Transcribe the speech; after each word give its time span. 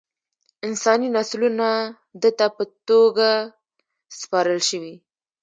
انساني 0.67 1.07
نسلونه 1.15 1.69
ده 2.21 2.29
ته 2.37 2.47
په 2.55 2.63
توګه 2.87 3.29
سپارل 4.19 4.59
شوي. 4.69 4.95